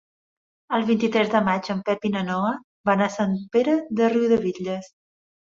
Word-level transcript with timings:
El 0.77 0.85
vint-i-tres 0.85 1.29
de 1.33 1.41
maig 1.47 1.69
en 1.73 1.83
Pep 1.89 2.07
i 2.09 2.11
na 2.15 2.23
Noa 2.31 2.49
van 2.91 3.05
a 3.05 3.11
Sant 3.19 3.37
Pere 3.59 3.77
de 4.01 4.11
Riudebitlles. 4.17 4.91